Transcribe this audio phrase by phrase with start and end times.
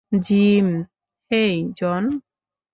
[0.11, 0.67] Gym
[1.31, 2.03] hey, John.